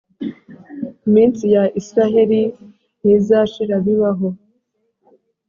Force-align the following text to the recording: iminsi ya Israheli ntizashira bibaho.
iminsi 1.07 1.43
ya 1.55 1.63
Israheli 1.81 2.41
ntizashira 3.01 3.75
bibaho. 3.85 4.27